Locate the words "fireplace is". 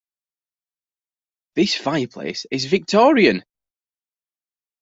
1.75-2.65